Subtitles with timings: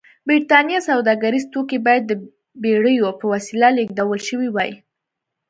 [0.27, 2.13] برېټانیا سوداګریز توکي باید د
[2.61, 4.71] بېړیو په وسیله لېږدول شوي وای.